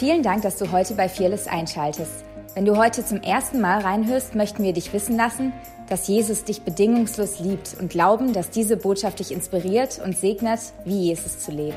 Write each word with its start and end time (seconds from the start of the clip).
Vielen 0.00 0.22
Dank, 0.22 0.40
dass 0.40 0.56
du 0.56 0.72
heute 0.72 0.94
bei 0.94 1.10
Fearless 1.10 1.46
einschaltest. 1.46 2.24
Wenn 2.54 2.64
du 2.64 2.78
heute 2.78 3.04
zum 3.04 3.20
ersten 3.20 3.60
Mal 3.60 3.82
reinhörst, 3.82 4.34
möchten 4.34 4.62
wir 4.62 4.72
dich 4.72 4.94
wissen 4.94 5.14
lassen, 5.14 5.52
dass 5.90 6.08
Jesus 6.08 6.42
dich 6.42 6.62
bedingungslos 6.62 7.38
liebt 7.40 7.76
und 7.78 7.90
glauben, 7.90 8.32
dass 8.32 8.48
diese 8.48 8.78
Botschaft 8.78 9.18
dich 9.18 9.30
inspiriert 9.30 10.00
und 10.02 10.16
segnet, 10.16 10.60
wie 10.86 11.08
Jesus 11.08 11.40
zu 11.40 11.50
leben. 11.50 11.76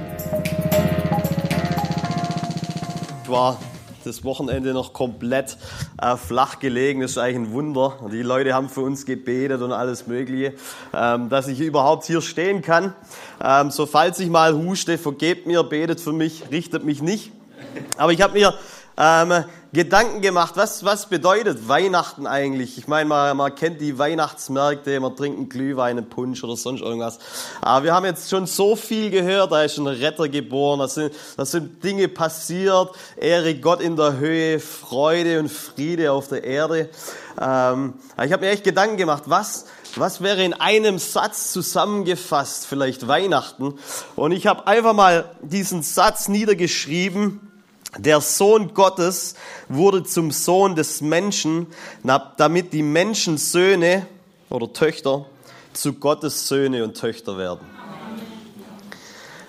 Ich 3.25 3.30
war 3.30 3.59
das 4.05 4.24
Wochenende 4.24 4.71
noch 4.71 4.94
komplett 4.94 5.58
äh, 6.02 6.16
flach 6.16 6.60
gelegen. 6.60 7.02
Das 7.02 7.12
ist 7.12 7.18
eigentlich 7.18 7.50
ein 7.50 7.52
Wunder. 7.52 8.10
Die 8.10 8.21
Leute 8.21 8.54
haben 8.54 8.70
für 8.70 8.84
uns 8.84 9.05
gebetet 9.05 9.62
und 9.62 9.74
alles 9.74 10.08
Mögliche, 10.08 10.54
ähm, 10.94 11.28
dass 11.28 11.50
ich 11.50 11.60
überhaupt 11.60 12.05
hier 12.05 12.21
stehen 12.21 12.62
kann. 12.62 12.94
Ähm, 13.44 13.70
so 13.70 13.86
falls 13.86 14.18
ich 14.21 14.30
mal 14.30 14.55
huste, 14.55 14.98
vergebt 14.98 15.46
mir, 15.46 15.62
betet 15.64 16.00
für 16.00 16.14
mich, 16.14 16.44
richtet 16.52 16.86
mich 16.86 17.02
nicht. 17.02 17.34
Aber 17.98 18.12
ich 18.12 18.21
habe 18.21 18.34
mir 18.34 18.54
ähm, 18.97 19.46
Gedanken 19.74 20.21
gemacht, 20.21 20.54
was, 20.56 20.86
was 20.86 21.10
bedeutet 21.10 21.68
Weihnachten 21.68 22.28
eigentlich? 22.28 22.78
Ich 22.78 22.88
meine, 22.88 23.10
man, 23.10 23.36
man 23.36 23.56
kennt 23.56 23.82
die 23.82 23.97
Weihnachtsmärkte, 23.97 25.00
man 25.00 25.16
trinkt 25.16 25.39
einen 25.39 25.50
Glühwein, 25.50 25.97
einen 25.97 26.10
Punsch 26.10 26.44
oder 26.44 26.56
sonst 26.56 26.82
irgendwas. 26.82 27.18
Aber 27.60 27.86
wir 27.86 27.94
haben 27.96 28.06
jetzt 28.06 28.30
schon 28.30 28.46
so 28.46 28.75
viel 28.75 29.10
gehört, 29.10 29.52
da 29.52 29.64
ist 29.64 29.80
ein 29.80 29.88
Retter 29.88 30.30
geboren, 30.30 30.78
da 30.78 30.88
sind, 30.88 31.11
da 31.38 31.44
sind 31.44 31.83
Dinge 31.83 32.08
passiert, 32.08 32.92
Ehre 33.17 33.56
Gott 33.56 33.81
in 33.81 33.95
der 33.95 34.17
Höhe, 34.17 34.59
Freude 34.59 35.39
und 35.39 35.50
Friede 35.50 36.11
auf 36.11 36.28
der 36.28 36.44
Erde. 36.44 36.89
Ähm, 37.42 37.95
ich 38.23 38.31
habe 38.31 38.45
mir 38.45 38.52
echt 38.52 38.64
Gedanken 38.64 38.97
gemacht, 38.97 39.23
was, 39.25 39.66
was 39.95 40.22
wäre 40.22 40.44
in 40.44 40.53
einem 40.53 41.00
Satz 41.00 41.52
zusammengefasst, 41.52 42.67
vielleicht 42.67 43.08
Weihnachten? 43.08 43.73
Und 44.16 44.33
ich 44.33 44.45
habe 44.45 44.67
einfach 44.67 44.94
mal 44.94 45.31
diesen 45.42 45.81
Satz 45.81 46.28
niedergeschrieben, 46.28 47.53
der 47.97 48.22
Sohn 48.22 48.73
Gottes 48.73 49.36
wurde 49.70 50.03
zum 50.03 50.31
Sohn 50.31 50.75
des 50.75 51.02
Menschen, 51.02 51.67
damit 52.38 52.73
die 52.73 52.83
Menschen 52.83 53.38
Söhne 53.38 54.08
oder 54.49 54.72
Töchter 54.72 55.25
zu 55.73 55.94
Gottes 55.94 56.47
Söhne 56.47 56.83
und 56.83 56.95
Töchter 56.95 57.38
werden. 57.38 57.67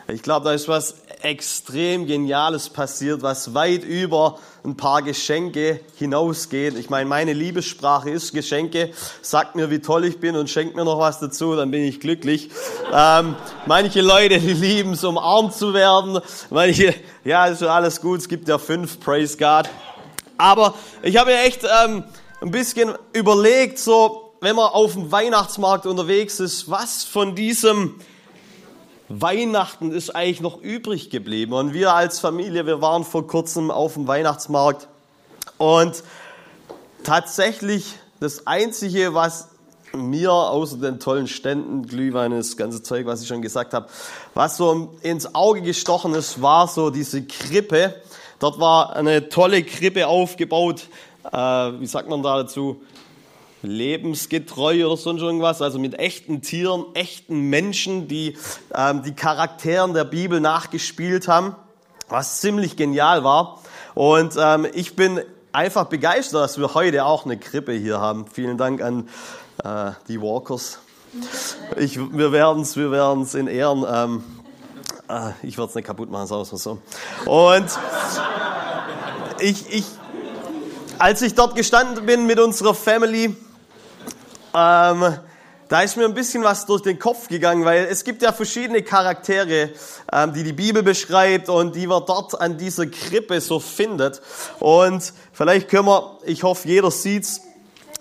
Ich 0.09 0.22
glaube, 0.22 0.45
da 0.45 0.53
ist 0.53 0.69
was 0.69 0.97
extrem 1.25 2.06
Geniales 2.06 2.69
passiert, 2.69 3.22
was 3.22 3.55
weit 3.55 3.83
über 3.83 4.39
ein 4.62 4.77
paar 4.77 5.00
Geschenke 5.00 5.81
hinausgeht. 5.97 6.77
Ich 6.77 6.91
meine, 6.91 7.08
meine 7.08 7.33
Liebessprache 7.33 8.11
ist 8.11 8.34
Geschenke. 8.34 8.92
Sagt 9.22 9.56
mir, 9.56 9.70
wie 9.70 9.78
toll 9.78 10.05
ich 10.05 10.20
bin 10.20 10.36
und 10.36 10.50
schenkt 10.50 10.77
mir 10.77 10.84
noch 10.84 10.98
was 10.98 11.20
dazu, 11.20 11.56
dann 11.56 11.70
bin 11.70 11.83
ich 11.83 11.98
glücklich. 11.98 12.50
Ähm, 12.92 13.36
manche 13.64 14.03
Leute, 14.03 14.39
die 14.39 14.53
lieben 14.53 14.92
es, 14.92 15.03
umarmt 15.03 15.55
zu 15.55 15.72
werden. 15.72 16.20
Manche, 16.50 16.94
ja, 17.25 17.47
ist 17.47 17.62
alles 17.62 18.03
gut. 18.03 18.20
Es 18.20 18.28
gibt 18.28 18.47
ja 18.47 18.59
fünf, 18.59 19.00
praise 19.00 19.38
God. 19.38 19.69
Aber 20.36 20.75
ich 21.03 21.16
habe 21.16 21.31
mir 21.31 21.41
echt 21.41 21.62
ähm, 21.84 22.05
ein 22.42 22.50
bisschen 22.50 22.92
überlegt, 23.14 23.78
so, 23.78 24.34
wenn 24.42 24.56
man 24.56 24.66
auf 24.66 24.92
dem 24.92 25.11
Weihnachtsmarkt 25.11 25.86
unterwegs 25.86 26.38
ist, 26.38 26.70
was 26.70 27.03
von 27.03 27.34
diesem 27.34 27.98
Weihnachten 29.08 29.92
ist 29.92 30.16
eigentlich 30.16 30.41
noch 30.41 30.60
übrig 30.60 31.10
geblieben. 31.10 31.52
Und 31.52 31.74
wir 31.74 31.92
als 31.92 32.20
Familie, 32.20 32.66
wir 32.66 32.80
waren 32.80 33.05
vor 33.05 33.27
kurzem 33.27 33.70
auf 33.70 33.94
dem 33.94 34.06
Weihnachtsmarkt 34.06 34.88
und 35.58 36.02
tatsächlich 37.02 37.94
das 38.20 38.47
Einzige, 38.47 39.14
was 39.14 39.48
mir 39.92 40.32
außer 40.32 40.78
den 40.78 40.98
tollen 40.98 41.28
Ständen, 41.28 41.86
Glühwein, 41.86 42.32
das 42.32 42.56
ganze 42.56 42.82
Zeug, 42.82 43.06
was 43.06 43.22
ich 43.22 43.28
schon 43.28 43.42
gesagt 43.42 43.75
habe, 43.75 43.88
was 44.32 44.56
so 44.56 44.97
ins 45.02 45.34
Auge 45.34 45.62
gestochen 45.62 46.14
ist, 46.14 46.42
war 46.42 46.66
so 46.66 46.91
diese 46.91 47.22
Krippe. 47.22 47.94
Dort 48.41 48.58
war 48.58 48.97
eine 48.97 49.28
tolle 49.28 49.62
Krippe 49.62 50.06
aufgebaut. 50.06 50.88
Äh, 51.30 51.36
wie 51.36 51.86
sagt 51.86 52.08
man 52.08 52.22
da 52.22 52.38
dazu? 52.38 52.80
Lebensgetreu 53.67 54.87
oder 54.87 54.97
sonst 54.97 55.23
irgendwas, 55.23 55.62
also 55.62 55.78
mit 55.78 55.99
echten 55.99 56.43
Tieren, 56.43 56.84
echten 56.94 57.41
Menschen, 57.50 58.09
die 58.09 58.37
ähm, 58.75 59.03
die 59.03 59.15
Charakteren 59.15 59.94
der 59.94 60.05
Bibel 60.05 60.41
nachgespielt 60.41 61.28
haben, 61.28 61.56
was 62.09 62.41
ziemlich 62.41 62.77
genial 62.77 63.25
war. 63.25 63.61
Und 63.94 64.34
ähm, 64.38 64.66
ich 64.75 64.97
bin 64.97 65.21
einfach 65.53 65.87
begeistert, 65.87 66.43
dass 66.43 66.59
wir 66.59 66.75
heute 66.75 67.05
auch 67.05 67.25
eine 67.25 67.38
Krippe 67.38 67.72
hier 67.72 68.00
haben. 68.00 68.27
Vielen 68.27 68.59
Dank 68.59 68.83
an 68.83 69.09
äh, 69.62 69.93
die 70.09 70.21
Walkers. 70.21 70.78
Ich, 71.77 71.99
wir 71.99 72.33
werden 72.33 72.62
es 72.62 72.77
wir 72.77 72.91
werden's 72.91 73.34
in 73.34 73.47
Ehren. 73.47 73.84
Ähm, 73.88 74.25
äh, 75.09 75.31
ich 75.47 75.56
werde 75.56 75.69
es 75.69 75.75
nicht 75.75 75.87
kaputt 75.87 76.11
machen, 76.11 76.27
sagen 76.27 76.47
wir 76.50 76.59
so. 76.59 76.78
Und 77.27 77.67
ich, 79.41 79.72
ich, 79.72 79.84
als 80.99 81.22
ich 81.22 81.34
dort 81.34 81.55
gestanden 81.55 82.06
bin 82.06 82.27
mit 82.27 82.41
unserer 82.41 82.75
Family, 82.75 83.37
ähm, 84.54 85.19
da 85.69 85.81
ist 85.81 85.97
mir 85.97 86.04
ein 86.04 86.15
bisschen 86.15 86.44
was 86.44 86.66
durch 86.66 86.82
den 86.82 86.98
Kopf 86.98 87.28
gegangen, 87.28 87.65
weil 87.65 87.87
es 87.91 88.04
gibt 88.04 88.22
ja 88.22 88.32
verschiedene 88.32 88.82
Charaktere, 88.82 89.70
ähm, 90.12 90.32
die 90.32 90.44
die 90.44 90.53
Bibel 90.53 90.82
beschreibt 90.82 91.48
und 91.48 91.75
die 91.75 91.87
man 91.87 92.04
dort 92.06 92.41
an 92.41 92.59
dieser 92.59 92.87
Krippe 92.87 93.41
so 93.41 93.59
findet. 93.60 94.20
Und 94.60 95.12
vielleicht 95.32 95.69
können 95.69 95.87
wir, 95.87 96.19
ich 96.26 96.43
hoffe, 96.43 96.69
jeder 96.69 96.91
sieht's, 96.91 97.41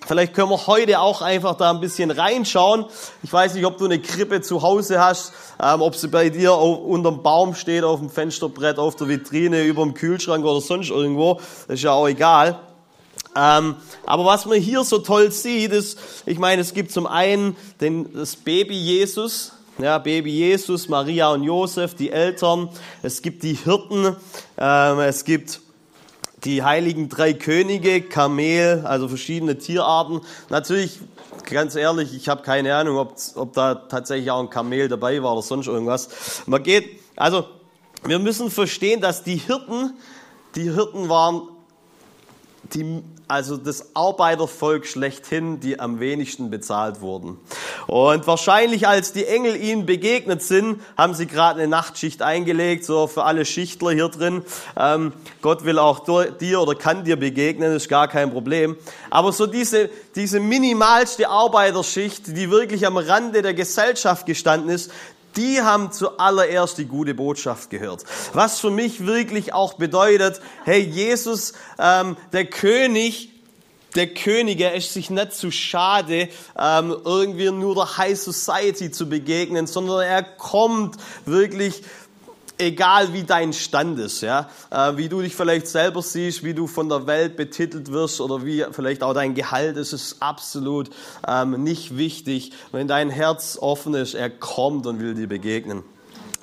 Vielleicht 0.06 0.34
können 0.34 0.50
wir 0.50 0.68
heute 0.68 1.00
auch 1.00 1.22
einfach 1.22 1.56
da 1.56 1.70
ein 1.70 1.80
bisschen 1.80 2.12
reinschauen. 2.12 2.86
Ich 3.24 3.32
weiß 3.32 3.54
nicht, 3.54 3.66
ob 3.66 3.78
du 3.78 3.86
eine 3.86 4.00
Krippe 4.00 4.42
zu 4.42 4.62
Hause 4.62 5.00
hast, 5.00 5.32
ähm, 5.62 5.82
ob 5.82 5.96
sie 5.96 6.10
bei 6.10 6.30
dir 6.30 6.54
auf, 6.54 6.80
unterm 6.80 7.24
Baum 7.24 7.56
steht, 7.56 7.86
auf 7.86 8.00
dem 8.00 8.10
Fensterbrett, 8.10 8.80
auf 8.80 8.98
der 8.98 9.08
Vitrine, 9.08 9.64
über 9.64 9.84
dem 9.84 9.94
Kühlschrank 9.94 10.44
oder 10.44 10.60
sonst 10.60 10.90
irgendwo. 10.90 11.36
Das 11.68 11.76
ist 11.76 11.84
ja 11.84 11.94
auch 11.94 12.08
egal. 12.08 12.60
Ähm, 13.36 13.76
aber 14.06 14.26
was 14.26 14.46
man 14.46 14.60
hier 14.60 14.84
so 14.84 15.00
toll 15.00 15.32
sieht, 15.32 15.72
ist, 15.72 15.98
ich 16.26 16.38
meine, 16.38 16.62
es 16.62 16.74
gibt 16.74 16.92
zum 16.92 17.08
einen 17.08 17.56
den, 17.82 18.14
das 18.14 18.36
Baby 18.36 18.76
Jesus, 18.76 19.54
ja, 19.80 19.98
Baby 19.98 20.32
Jesus, 20.32 20.88
Maria 20.88 21.32
und 21.32 21.44
Josef, 21.44 21.96
die 21.96 22.12
Eltern, 22.12 22.70
es 23.02 23.22
gibt 23.22 23.44
die 23.44 23.54
Hirten, 23.54 24.16
ähm, 24.58 25.00
es 25.00 25.26
gibt 25.26 25.62
die 26.44 26.62
heiligen 26.62 27.10
drei 27.10 27.34
Könige, 27.34 28.02
Kamel, 28.02 28.84
also 28.86 29.08
verschiedene 29.08 29.58
Tierarten. 29.58 30.22
Natürlich, 30.50 31.00
ganz 31.50 31.76
ehrlich, 31.76 32.14
ich 32.14 32.28
habe 32.28 32.44
keine 32.44 32.76
Ahnung, 32.76 32.98
ob, 32.98 33.16
ob 33.36 33.54
da 33.54 33.76
tatsächlich 33.76 34.30
auch 34.30 34.42
ein 34.42 34.50
Kamel 34.50 34.90
dabei 34.90 35.24
war 35.24 35.34
oder 35.34 35.42
sonst 35.42 35.68
irgendwas. 35.68 36.44
Man 36.46 36.62
geht, 36.62 37.00
also 37.16 37.46
wir 38.06 38.20
müssen 38.20 38.52
verstehen, 38.52 39.02
dass 39.02 39.24
die 39.24 39.38
Hirten, 39.38 39.94
die 40.56 40.72
Hirten 40.72 41.10
waren 41.10 41.48
die, 42.74 43.04
also 43.28 43.58
das 43.58 43.96
Arbeitervolk 43.96 44.86
schlechthin, 44.86 45.60
die 45.60 45.80
am 45.80 46.00
wenigsten 46.00 46.50
bezahlt 46.50 47.02
wurden. 47.02 47.38
Und 47.88 48.26
wahrscheinlich, 48.26 48.88
als 48.88 49.12
die 49.12 49.26
Engel 49.26 49.56
ihnen 49.56 49.86
begegnet 49.86 50.42
sind, 50.42 50.82
haben 50.98 51.14
sie 51.14 51.28
gerade 51.28 51.60
eine 51.60 51.68
Nachtschicht 51.68 52.22
eingelegt, 52.22 52.86
so 52.86 53.08
für 53.08 53.24
alle 53.24 53.46
Schichtler 53.46 53.92
hier 53.92 54.10
drin. 54.10 54.44
Ähm, 54.78 55.14
Gott 55.42 55.66
will 55.66 55.78
auch 55.78 56.06
dir 56.40 56.62
oder 56.62 56.76
kann 56.76 57.04
dir 57.04 57.18
begegnen, 57.18 57.76
ist 57.76 57.90
gar 57.90 58.08
kein 58.08 58.32
Problem. 58.32 58.78
Aber 59.10 59.32
so 59.34 59.46
diese, 59.46 59.90
diese 60.16 60.40
minimalste 60.40 61.30
Arbeiterschicht, 61.30 62.28
die 62.28 62.50
wirklich 62.50 62.88
am 62.88 62.98
Rande 62.98 63.42
der 63.42 63.54
Gesellschaft 63.54 64.26
gestanden 64.26 64.70
ist, 64.70 64.92
die 65.36 65.62
haben 65.62 65.92
zuallererst 65.92 66.78
die 66.78 66.86
gute 66.86 67.14
Botschaft 67.14 67.70
gehört. 67.70 68.04
Was 68.34 68.60
für 68.60 68.72
mich 68.72 69.06
wirklich 69.06 69.54
auch 69.54 69.74
bedeutet, 69.74 70.42
hey, 70.66 70.82
Jesus, 70.82 71.54
ähm, 71.80 72.18
der 72.32 72.46
König, 72.46 73.30
der 73.96 74.08
König, 74.08 74.60
er 74.60 74.74
ist 74.74 74.94
sich 74.94 75.10
nicht 75.10 75.34
zu 75.34 75.52
schade, 75.52 76.30
ähm, 76.58 76.96
irgendwie 77.06 77.52
nur 77.52 77.76
der 77.76 77.98
High 77.98 78.20
Society 78.20 78.92
zu 78.92 79.08
begegnen, 79.08 79.68
sondern 79.68 80.02
er 80.02 80.24
kommt 80.24 80.98
wirklich 81.26 81.84
egal 82.64 83.14
wie 83.14 83.24
dein 83.24 83.54
Stand 83.54 84.00
ist, 84.00 84.22
ja, 84.22 84.50
äh, 84.72 84.98
wie 84.98 85.10
du 85.10 85.22
dich 85.22 85.36
vielleicht 85.36 85.68
selber 85.68 86.02
siehst, 86.02 86.44
wie 86.44 86.54
du 86.54 86.68
von 86.68 86.90
der 86.90 87.06
Welt 87.08 87.36
betitelt 87.36 87.92
wirst 87.92 88.22
oder 88.22 88.46
wie 88.46 88.66
vielleicht 88.72 89.04
auch 89.04 89.14
dein 89.14 89.36
Gehalt 89.36 89.78
ist, 89.78 89.94
ist 89.94 90.18
absolut 90.22 90.90
ähm, 91.28 91.64
nicht 91.64 91.98
wichtig. 91.98 92.54
Wenn 92.72 92.88
dein 92.88 93.10
Herz 93.10 93.58
offen 93.60 93.94
ist, 93.94 94.14
er 94.14 94.30
kommt 94.30 94.88
und 94.88 95.00
will 95.00 95.14
dir 95.14 95.28
begegnen. 95.28 95.84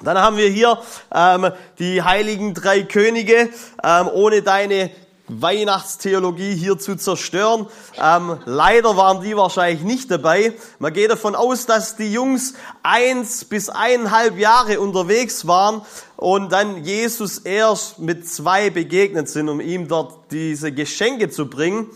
Dann 0.03 0.17
haben 0.19 0.37
wir 0.37 0.49
hier 0.49 0.79
ähm, 1.15 1.51
die 1.79 2.03
heiligen 2.03 2.55
drei 2.55 2.83
Könige. 2.83 3.51
Ähm, 3.85 4.09
ohne 4.13 4.43
deine 4.43 4.91
Weihnachtstheologie 5.31 6.55
hier 6.55 6.79
zu 6.79 6.97
zerstören. 6.97 7.67
Ähm, 8.03 8.39
leider 8.45 8.97
waren 8.97 9.23
die 9.23 9.37
wahrscheinlich 9.37 9.83
nicht 9.83 10.11
dabei. 10.11 10.55
Man 10.79 10.93
geht 10.93 11.11
davon 11.11 11.35
aus, 11.35 11.67
dass 11.67 11.97
die 11.97 12.13
Jungs 12.13 12.55
eins 12.83 13.45
bis 13.45 13.69
eineinhalb 13.69 14.39
Jahre 14.39 14.81
unterwegs 14.81 15.47
waren 15.47 15.83
und 16.17 16.53
dann 16.53 16.85
Jesus 16.85 17.39
erst 17.39 17.99
mit 17.99 18.29
zwei 18.29 18.71
begegnet 18.71 19.29
sind, 19.29 19.49
um 19.49 19.61
ihm 19.61 19.89
dort 19.89 20.33
diese 20.33 20.73
Geschenke 20.73 21.31
zu 21.31 21.49
bringen. 21.49 21.87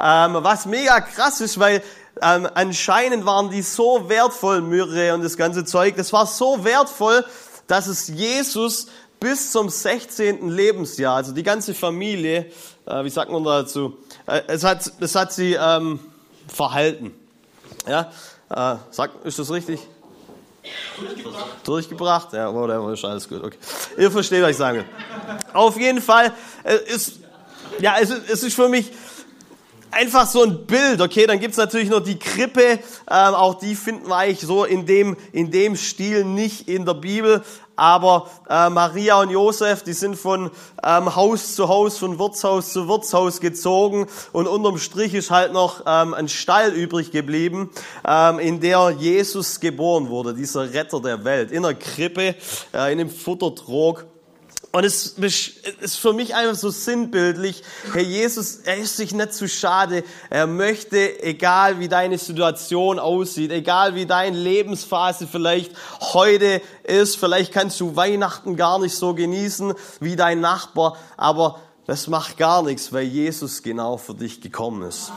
Ähm, 0.00 0.36
was 0.40 0.66
mega 0.66 1.00
krass 1.00 1.40
ist, 1.40 1.58
weil 1.58 1.82
ähm, 2.22 2.48
anscheinend 2.54 3.26
waren 3.26 3.50
die 3.50 3.62
so 3.62 4.08
wertvoll, 4.08 4.62
Myrrhe 4.62 5.14
und 5.14 5.22
das 5.22 5.36
ganze 5.36 5.64
Zeug, 5.64 5.96
das 5.96 6.12
war 6.12 6.26
so 6.26 6.64
wertvoll, 6.64 7.24
dass 7.66 7.86
es 7.86 8.08
Jesus 8.08 8.88
bis 9.20 9.50
zum 9.50 9.68
16. 9.68 10.48
Lebensjahr, 10.48 11.16
also 11.16 11.32
die 11.32 11.42
ganze 11.42 11.74
Familie, 11.74 12.50
äh, 12.86 13.04
wie 13.04 13.10
sagt 13.10 13.30
man 13.30 13.44
dazu, 13.44 13.98
äh, 14.26 14.42
es, 14.46 14.64
hat, 14.64 14.90
es 15.00 15.14
hat 15.14 15.32
sie 15.32 15.54
ähm, 15.54 16.00
verhalten. 16.46 17.12
Ja, 17.86 18.12
äh, 18.50 18.76
sagt, 18.90 19.24
ist 19.24 19.38
das 19.38 19.50
richtig? 19.50 19.80
Durchgebracht. 20.98 21.46
Durchgebracht? 21.64 22.32
Ja, 22.32 22.52
whatever, 22.52 22.92
ist 22.92 23.04
alles 23.04 23.28
gut. 23.28 23.42
Okay. 23.42 23.56
Ihr 23.96 24.10
versteht, 24.10 24.42
was 24.42 24.50
ich 24.50 24.58
will. 24.58 24.84
Auf 25.52 25.78
jeden 25.78 26.02
Fall 26.02 26.32
äh, 26.64 26.76
ist, 26.86 27.20
ja, 27.80 27.96
es, 28.00 28.10
es 28.10 28.42
ist 28.42 28.54
für 28.54 28.68
mich 28.68 28.90
einfach 29.90 30.26
so 30.26 30.42
ein 30.42 30.66
Bild, 30.66 31.00
okay, 31.00 31.26
dann 31.26 31.40
gibt's 31.40 31.56
natürlich 31.56 31.88
noch 31.88 32.00
die 32.00 32.18
Krippe, 32.18 32.78
ähm, 33.10 33.34
auch 33.34 33.54
die 33.54 33.74
finden 33.74 34.08
wir 34.08 34.16
eigentlich 34.16 34.40
so 34.40 34.64
in 34.64 34.86
dem, 34.86 35.16
in 35.32 35.50
dem 35.50 35.76
Stil 35.76 36.24
nicht 36.24 36.68
in 36.68 36.84
der 36.86 36.94
Bibel, 36.94 37.42
aber 37.78 38.28
äh, 38.50 38.68
Maria 38.70 39.20
und 39.20 39.30
Josef, 39.30 39.84
die 39.84 39.92
sind 39.92 40.16
von 40.16 40.50
ähm, 40.82 41.14
Haus 41.14 41.54
zu 41.54 41.68
Haus, 41.68 41.96
von 41.96 42.18
Wirtshaus 42.18 42.72
zu 42.72 42.88
Wirtshaus 42.88 43.40
gezogen. 43.40 44.08
Und 44.32 44.48
unterm 44.48 44.78
Strich 44.78 45.14
ist 45.14 45.30
halt 45.30 45.52
noch 45.52 45.82
ähm, 45.86 46.12
ein 46.12 46.28
Stall 46.28 46.72
übrig 46.72 47.12
geblieben, 47.12 47.70
ähm, 48.04 48.40
in 48.40 48.60
der 48.60 48.90
Jesus 48.98 49.60
geboren 49.60 50.08
wurde, 50.08 50.34
dieser 50.34 50.74
Retter 50.74 51.00
der 51.00 51.24
Welt, 51.24 51.52
in 51.52 51.62
der 51.62 51.74
Krippe, 51.74 52.34
äh, 52.74 52.90
in 52.90 52.98
dem 52.98 53.10
Futtertrog. 53.10 54.06
Und 54.70 54.84
es 54.84 55.16
ist 55.80 55.96
für 55.96 56.12
mich 56.12 56.34
einfach 56.34 56.54
so 56.54 56.68
sinnbildlich, 56.68 57.62
Herr 57.94 58.02
Jesus, 58.02 58.56
er 58.64 58.76
ist 58.76 58.98
sich 58.98 59.14
nicht 59.14 59.32
zu 59.32 59.48
schade. 59.48 60.04
Er 60.28 60.46
möchte, 60.46 61.22
egal 61.22 61.80
wie 61.80 61.88
deine 61.88 62.18
Situation 62.18 62.98
aussieht, 62.98 63.50
egal 63.50 63.94
wie 63.94 64.04
deine 64.04 64.36
Lebensphase 64.36 65.26
vielleicht 65.26 65.72
heute 66.00 66.60
ist, 66.84 67.16
vielleicht 67.16 67.52
kannst 67.52 67.80
du 67.80 67.96
Weihnachten 67.96 68.56
gar 68.56 68.78
nicht 68.78 68.94
so 68.94 69.14
genießen 69.14 69.72
wie 70.00 70.16
dein 70.16 70.40
Nachbar, 70.40 70.98
aber 71.16 71.60
das 71.88 72.06
macht 72.06 72.36
gar 72.36 72.62
nichts, 72.62 72.92
weil 72.92 73.04
Jesus 73.04 73.62
genau 73.62 73.96
für 73.96 74.12
dich 74.12 74.42
gekommen 74.42 74.82
ist. 74.82 75.10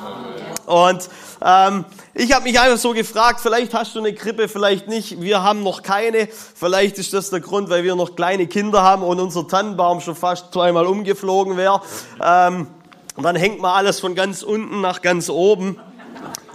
Und 0.66 1.10
ähm, 1.46 1.84
ich 2.14 2.32
habe 2.32 2.44
mich 2.44 2.58
einfach 2.62 2.78
so 2.78 2.94
gefragt, 2.94 3.42
vielleicht 3.42 3.74
hast 3.74 3.94
du 3.94 4.00
eine 4.00 4.14
Krippe, 4.14 4.48
vielleicht 4.48 4.88
nicht. 4.88 5.20
Wir 5.20 5.44
haben 5.44 5.64
noch 5.64 5.84
keine. 5.84 6.30
Vielleicht 6.30 6.98
ist 6.98 7.12
das 7.12 7.30
der 7.30 7.42
Grund, 7.42 7.70
weil 7.70 7.84
wir 7.84 7.98
noch 7.98 8.16
kleine 8.16 8.48
Kinder 8.48 8.84
haben 8.84 9.04
und 9.04 9.20
unser 9.20 9.50
Tannenbaum 9.50 10.00
schon 10.00 10.16
fast 10.16 10.54
zweimal 10.54 10.86
umgeflogen 10.86 11.58
wäre. 11.58 11.82
Ähm, 12.24 12.68
dann 13.18 13.36
hängt 13.36 13.60
man 13.60 13.72
alles 13.72 14.00
von 14.00 14.16
ganz 14.16 14.42
unten 14.42 14.80
nach 14.80 15.02
ganz 15.02 15.30
oben. 15.30 15.78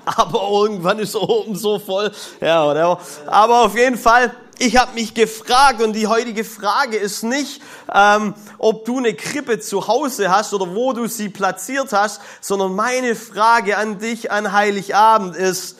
Aber 0.06 0.48
irgendwann 0.62 0.98
ist 0.98 1.14
oben 1.14 1.56
so 1.56 1.78
voll. 1.78 2.10
Ja, 2.40 2.64
whatever. 2.64 2.98
Aber 3.26 3.66
auf 3.66 3.76
jeden 3.76 3.98
Fall 3.98 4.34
ich 4.58 4.76
habe 4.76 4.94
mich 4.94 5.14
gefragt 5.14 5.82
und 5.82 5.92
die 5.92 6.06
heutige 6.06 6.44
Frage 6.44 6.96
ist 6.96 7.22
nicht, 7.22 7.60
ähm, 7.92 8.34
ob 8.58 8.84
du 8.84 8.98
eine 8.98 9.14
Krippe 9.14 9.60
zu 9.60 9.86
Hause 9.86 10.30
hast 10.30 10.54
oder 10.54 10.74
wo 10.74 10.92
du 10.92 11.06
sie 11.06 11.28
platziert 11.28 11.92
hast, 11.92 12.20
sondern 12.40 12.74
meine 12.74 13.14
Frage 13.14 13.76
an 13.76 13.98
dich 13.98 14.30
an 14.30 14.52
Heiligabend 14.52 15.36
ist, 15.36 15.78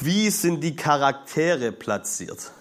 wie 0.00 0.30
sind 0.30 0.60
die 0.60 0.76
Charaktere 0.76 1.72
platziert? 1.72 2.52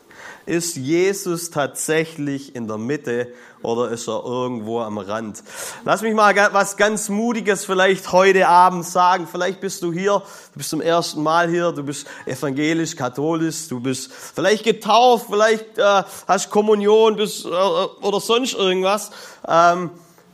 Ist 0.45 0.75
Jesus 0.75 1.51
tatsächlich 1.51 2.55
in 2.55 2.67
der 2.67 2.77
Mitte 2.77 3.31
oder 3.61 3.89
ist 3.89 4.07
er 4.07 4.23
irgendwo 4.25 4.79
am 4.79 4.97
Rand? 4.97 5.43
Lass 5.85 6.01
mich 6.01 6.15
mal 6.15 6.35
was 6.53 6.77
ganz 6.77 7.09
Mutiges 7.09 7.63
vielleicht 7.65 8.11
heute 8.11 8.47
Abend 8.47 8.85
sagen. 8.85 9.27
Vielleicht 9.31 9.61
bist 9.61 9.83
du 9.83 9.93
hier, 9.93 10.23
du 10.53 10.57
bist 10.57 10.71
zum 10.71 10.81
ersten 10.81 11.21
Mal 11.21 11.47
hier, 11.47 11.71
du 11.71 11.83
bist 11.83 12.07
evangelisch, 12.25 12.95
katholisch, 12.95 13.67
du 13.67 13.79
bist 13.79 14.11
vielleicht 14.11 14.63
getauft, 14.63 15.27
vielleicht 15.29 15.77
äh, 15.77 16.03
hast 16.27 16.49
Kommunion 16.49 17.17
bist, 17.17 17.45
äh, 17.45 17.49
oder 17.49 18.19
sonst 18.19 18.55
irgendwas. 18.55 19.11
Ähm, 19.47 19.91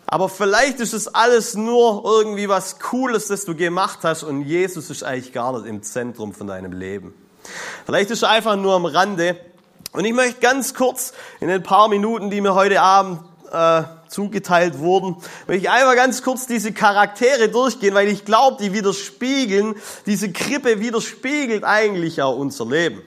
aber 0.10 0.30
vielleicht 0.30 0.80
ist 0.80 0.94
es 0.94 1.14
alles 1.14 1.56
nur 1.56 2.04
irgendwie 2.06 2.48
was 2.48 2.80
Cooles, 2.80 3.28
das 3.28 3.44
du 3.44 3.54
gemacht 3.56 4.00
hast 4.04 4.24
und 4.24 4.44
Jesus 4.44 4.90
ist 4.90 5.04
eigentlich 5.04 5.34
gar 5.34 5.52
nicht 5.52 5.68
im 5.68 5.84
Zentrum 5.84 6.34
von 6.34 6.48
deinem 6.48 6.72
Leben. 6.72 7.14
Vielleicht 7.86 8.12
ist 8.12 8.24
er 8.24 8.30
einfach 8.30 8.56
nur 8.56 8.74
am 8.74 8.86
Rande 8.86 9.38
und 9.98 10.06
ich 10.06 10.14
möchte 10.14 10.42
ganz 10.42 10.76
kurz 10.76 11.12
in 11.40 11.48
den 11.48 11.64
paar 11.64 11.88
Minuten, 11.88 12.30
die 12.30 12.40
mir 12.40 12.54
heute 12.54 12.82
Abend 12.84 13.22
äh, 13.52 13.82
zugeteilt 14.10 14.78
wurden, 14.78 15.16
möchte 15.48 15.64
ich 15.64 15.72
einmal 15.72 15.96
ganz 15.96 16.22
kurz 16.22 16.46
diese 16.46 16.72
Charaktere 16.72 17.50
durchgehen, 17.50 17.96
weil 17.96 18.08
ich 18.08 18.24
glaube, 18.24 18.62
die 18.62 18.74
widerspiegeln, 18.74 19.74
diese 20.06 20.32
Krippe 20.32 20.80
widerspiegelt 20.80 21.64
eigentlich 21.64 22.22
auch 22.22 22.38
unser 22.38 22.68
Leben. 22.68 23.02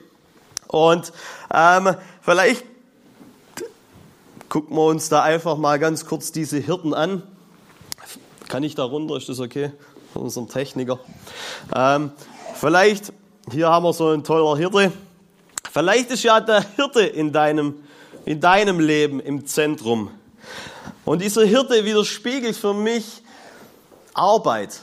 Und 0.67 1.13
ähm, 1.53 1.95
vielleicht 2.21 2.65
gucken 4.49 4.75
wir 4.75 4.87
uns 4.87 5.07
da 5.07 5.23
einfach 5.23 5.55
mal 5.55 5.79
ganz 5.79 6.05
kurz 6.05 6.33
diese 6.33 6.57
Hirten 6.57 6.93
an. 6.93 7.23
Kann 8.49 8.63
ich 8.63 8.75
da 8.75 8.83
runter? 8.83 9.15
Ist 9.15 9.29
das 9.29 9.39
okay? 9.39 9.71
Von 10.11 10.23
unserem 10.23 10.49
Techniker. 10.49 10.99
Ähm, 11.73 12.11
vielleicht, 12.55 13.13
hier 13.49 13.69
haben 13.69 13.85
wir 13.85 13.93
so 13.93 14.09
einen 14.09 14.25
teurer 14.25 14.57
Hirte. 14.57 14.91
Vielleicht 15.73 16.11
ist 16.11 16.23
ja 16.23 16.41
der 16.41 16.65
Hirte 16.75 16.99
in 17.01 17.31
deinem, 17.31 17.81
in 18.25 18.41
deinem 18.41 18.81
Leben 18.81 19.21
im 19.21 19.45
Zentrum. 19.45 20.11
Und 21.05 21.21
dieser 21.21 21.45
Hirte 21.45 21.85
widerspiegelt 21.85 22.57
für 22.57 22.73
mich 22.73 23.23
Arbeit. 24.13 24.81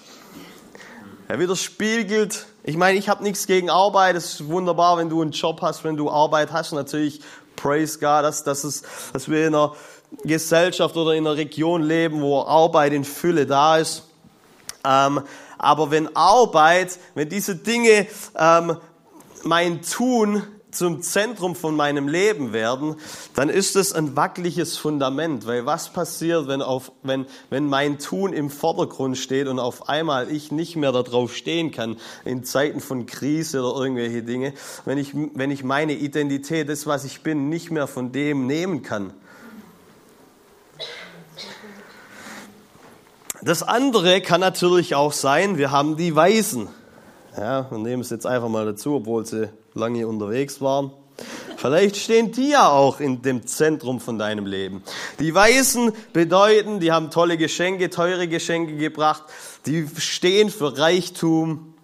Er 1.28 1.38
widerspiegelt, 1.38 2.46
ich 2.64 2.78
meine, 2.78 2.98
ich 2.98 3.10
habe 3.10 3.22
nichts 3.22 3.46
gegen 3.46 3.68
Arbeit. 3.68 4.16
Es 4.16 4.32
ist 4.32 4.48
wunderbar, 4.48 4.96
wenn 4.96 5.10
du 5.10 5.20
einen 5.20 5.32
Job 5.32 5.60
hast, 5.60 5.84
wenn 5.84 5.94
du 5.94 6.08
Arbeit 6.10 6.52
hast. 6.52 6.72
Natürlich, 6.72 7.20
praise 7.54 7.98
God, 7.98 8.24
dass, 8.24 8.42
dass, 8.42 8.64
es, 8.64 8.82
dass 9.12 9.28
wir 9.28 9.46
in 9.46 9.54
einer 9.54 9.74
Gesellschaft 10.24 10.96
oder 10.96 11.12
in 11.12 11.26
einer 11.26 11.36
Region 11.36 11.82
leben, 11.82 12.22
wo 12.22 12.40
Arbeit 12.40 12.94
in 12.94 13.04
Fülle 13.04 13.44
da 13.44 13.76
ist. 13.76 14.04
Ähm, 14.86 15.20
aber 15.58 15.90
wenn 15.90 16.16
Arbeit, 16.16 16.98
wenn 17.14 17.28
diese 17.28 17.56
Dinge 17.56 18.06
ähm, 18.38 18.78
mein 19.42 19.82
Tun 19.82 20.44
zum 20.70 21.02
Zentrum 21.02 21.54
von 21.54 21.76
meinem 21.76 22.08
Leben 22.08 22.52
werden, 22.52 22.96
dann 23.34 23.48
ist 23.48 23.76
es 23.76 23.92
ein 23.92 24.16
wackeliges 24.16 24.76
Fundament. 24.76 25.46
Weil 25.46 25.66
was 25.66 25.92
passiert, 25.92 26.46
wenn, 26.48 26.62
auf, 26.62 26.92
wenn, 27.02 27.26
wenn 27.50 27.66
mein 27.66 27.98
Tun 27.98 28.32
im 28.32 28.50
Vordergrund 28.50 29.16
steht 29.16 29.48
und 29.48 29.58
auf 29.58 29.88
einmal 29.88 30.30
ich 30.30 30.52
nicht 30.52 30.76
mehr 30.76 30.92
darauf 30.92 31.34
stehen 31.34 31.70
kann 31.70 31.96
in 32.24 32.44
Zeiten 32.44 32.80
von 32.80 33.06
Krise 33.06 33.62
oder 33.62 33.82
irgendwelche 33.82 34.22
Dinge, 34.22 34.52
wenn 34.84 34.98
ich, 34.98 35.12
wenn 35.14 35.50
ich 35.50 35.64
meine 35.64 35.94
Identität, 35.94 36.68
das 36.68 36.86
was 36.86 37.04
ich 37.04 37.22
bin, 37.22 37.48
nicht 37.48 37.70
mehr 37.70 37.86
von 37.86 38.12
dem 38.12 38.46
nehmen 38.46 38.82
kann. 38.82 39.12
Das 43.40 43.62
andere 43.62 44.20
kann 44.20 44.40
natürlich 44.40 44.94
auch 44.94 45.12
sein, 45.12 45.58
wir 45.58 45.70
haben 45.70 45.96
die 45.96 46.14
Weisen. 46.16 46.68
Ja, 47.38 47.70
wir 47.70 47.78
nehmen 47.78 48.02
es 48.02 48.10
jetzt 48.10 48.26
einfach 48.26 48.48
mal 48.48 48.66
dazu, 48.66 48.96
obwohl 48.96 49.24
sie 49.24 49.48
lange 49.74 50.08
unterwegs 50.08 50.60
waren. 50.60 50.90
Vielleicht 51.56 51.96
stehen 51.96 52.32
die 52.32 52.48
ja 52.48 52.68
auch 52.68 52.98
in 52.98 53.22
dem 53.22 53.46
Zentrum 53.46 54.00
von 54.00 54.18
deinem 54.18 54.44
Leben. 54.44 54.82
Die 55.20 55.32
Weisen 55.36 55.92
bedeuten, 56.12 56.80
die 56.80 56.90
haben 56.90 57.12
tolle 57.12 57.36
Geschenke, 57.36 57.90
teure 57.90 58.26
Geschenke 58.26 58.76
gebracht. 58.76 59.22
Die 59.66 59.86
stehen 59.98 60.50
für 60.50 60.78
Reichtum, 60.78 61.74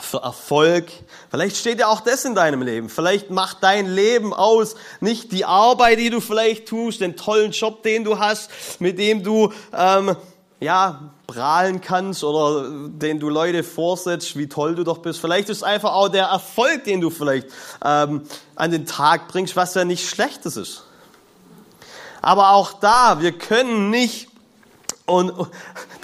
für 0.00 0.22
Erfolg. 0.22 0.86
Vielleicht 1.30 1.56
steht 1.56 1.80
ja 1.80 1.88
auch 1.88 2.00
das 2.00 2.24
in 2.24 2.34
deinem 2.34 2.62
Leben. 2.62 2.88
Vielleicht 2.88 3.28
macht 3.28 3.58
dein 3.60 3.94
Leben 3.94 4.32
aus 4.32 4.76
nicht 5.00 5.30
die 5.32 5.44
Arbeit, 5.44 5.98
die 5.98 6.08
du 6.08 6.20
vielleicht 6.20 6.68
tust, 6.68 7.02
den 7.02 7.16
tollen 7.16 7.52
Job, 7.52 7.82
den 7.82 8.04
du 8.04 8.18
hast, 8.18 8.50
mit 8.80 8.98
dem 8.98 9.22
du 9.22 9.52
ähm, 9.76 10.16
ja, 10.62 11.10
prahlen 11.26 11.80
kannst 11.80 12.22
oder 12.22 12.68
den 12.70 13.18
du 13.18 13.28
Leute 13.28 13.64
vorsetzt, 13.64 14.36
wie 14.36 14.48
toll 14.48 14.76
du 14.76 14.84
doch 14.84 14.98
bist. 14.98 15.18
Vielleicht 15.20 15.48
ist 15.48 15.58
es 15.58 15.62
einfach 15.64 15.92
auch 15.92 16.08
der 16.08 16.26
Erfolg, 16.26 16.84
den 16.84 17.00
du 17.00 17.10
vielleicht 17.10 17.48
ähm, 17.84 18.22
an 18.54 18.70
den 18.70 18.86
Tag 18.86 19.26
bringst, 19.28 19.56
was 19.56 19.74
ja 19.74 19.84
nicht 19.84 20.08
Schlechtes 20.08 20.56
ist. 20.56 20.84
Aber 22.20 22.52
auch 22.52 22.74
da, 22.74 23.20
wir 23.20 23.32
können 23.32 23.90
nicht 23.90 24.28
und 25.04 25.32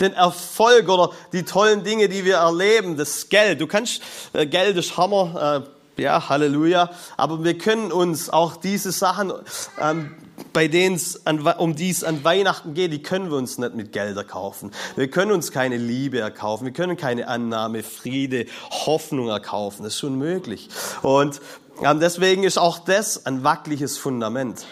den 0.01 0.13
Erfolg 0.13 0.89
oder 0.89 1.13
die 1.33 1.45
tollen 1.45 1.85
Dinge, 1.85 2.09
die 2.09 2.25
wir 2.25 2.39
erleben, 2.39 2.97
das 2.97 3.29
Geld. 3.29 3.61
Du 3.61 3.69
kannst, 3.69 4.03
äh, 4.33 4.45
Geld 4.45 4.77
ist 4.77 4.97
Hammer, 4.97 5.65
äh, 5.65 5.78
ja, 5.99 6.29
Halleluja. 6.29 6.91
Aber 7.17 7.45
wir 7.45 7.59
können 7.59 7.93
uns 7.93 8.31
auch 8.31 8.57
diese 8.57 8.93
Sachen 8.93 9.33
ähm, 9.81 10.15
bei 10.53 10.69
denen 10.69 10.97
es 10.97 11.21
um 11.59 11.75
die 11.75 11.91
es 11.91 12.05
an 12.05 12.25
Weihnachten 12.25 12.75
geht, 12.75 12.93
die 12.93 13.03
können 13.03 13.31
wir 13.31 13.37
uns 13.37 13.59
nicht 13.59 13.75
mit 13.75 13.93
Geld 13.93 14.17
erkaufen. 14.17 14.71
Wir 14.97 15.09
können 15.09 15.33
uns 15.33 15.53
keine 15.53 15.77
Liebe 15.77 16.21
erkaufen. 16.21 16.65
Wir 16.65 16.73
können 16.73 16.97
keine 16.97 17.29
Annahme, 17.29 17.83
Friede, 17.83 18.47
Hoffnung 18.71 19.29
erkaufen. 19.29 19.83
Das 19.83 19.95
ist 19.95 20.05
unmöglich. 20.05 20.69
Und 21.03 21.41
ähm, 21.83 22.01
deswegen 22.01 22.45
ist 22.45 22.59
auch 22.59 22.79
das 22.79 23.27
ein 23.27 23.45
wackeliges 23.45 23.99
Fundament. 23.99 24.67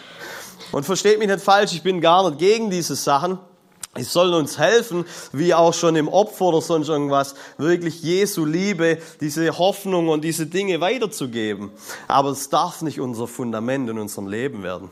Und 0.71 0.85
versteht 0.85 1.19
mich 1.19 1.29
nicht 1.29 1.41
falsch, 1.41 1.73
ich 1.73 1.83
bin 1.83 2.01
gar 2.01 2.29
nicht 2.29 2.39
gegen 2.39 2.69
diese 2.69 2.95
Sachen. 2.95 3.39
Die 3.97 4.03
sollen 4.03 4.33
uns 4.33 4.57
helfen, 4.57 5.05
wie 5.31 5.53
auch 5.53 5.73
schon 5.73 5.95
im 5.95 6.07
Opfer 6.07 6.45
oder 6.45 6.61
sonst 6.61 6.89
irgendwas, 6.89 7.35
wirklich 7.57 8.01
Jesu 8.01 8.45
Liebe, 8.45 8.99
diese 9.21 9.57
Hoffnung 9.57 10.09
und 10.09 10.23
diese 10.23 10.45
Dinge 10.45 10.79
weiterzugeben. 10.81 11.71
Aber 12.07 12.29
es 12.29 12.49
darf 12.49 12.81
nicht 12.81 12.99
unser 12.99 13.27
Fundament 13.27 13.89
in 13.89 13.99
unserem 13.99 14.27
Leben 14.27 14.63
werden. 14.63 14.91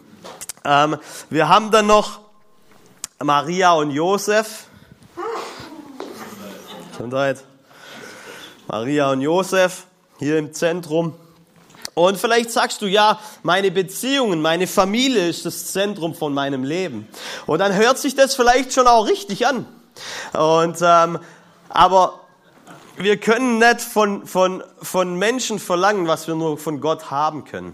Ähm, 0.63 0.97
wir 1.29 1.49
haben 1.49 1.71
dann 1.71 1.87
noch 1.87 2.19
Maria 3.23 3.73
und 3.73 3.91
Josef. 3.91 4.67
Maria 8.67 9.11
und 9.11 9.21
Josef 9.21 9.85
hier 10.17 10.37
im 10.37 10.53
Zentrum. 10.53 11.13
Und 11.95 12.17
vielleicht 12.17 12.51
sagst 12.51 12.81
du, 12.81 12.87
ja, 12.87 13.19
meine 13.41 13.71
Beziehungen, 13.71 14.41
meine 14.41 14.67
Familie 14.67 15.29
ist 15.29 15.45
das 15.45 15.71
Zentrum 15.71 16.13
von 16.13 16.33
meinem 16.33 16.65
Leben. 16.65 17.07
Und 17.47 17.59
dann 17.59 17.73
hört 17.73 17.97
sich 17.97 18.15
das 18.15 18.35
vielleicht 18.35 18.73
schon 18.73 18.85
auch 18.85 19.07
richtig 19.07 19.47
an. 19.47 19.65
Und, 20.33 20.77
ähm, 20.81 21.19
aber 21.69 22.19
wir 22.97 23.17
können 23.17 23.59
nicht 23.59 23.79
von, 23.79 24.27
von, 24.27 24.61
von 24.81 25.17
Menschen 25.17 25.57
verlangen, 25.57 26.07
was 26.07 26.27
wir 26.27 26.35
nur 26.35 26.57
von 26.57 26.81
Gott 26.81 27.11
haben 27.11 27.45
können. 27.45 27.73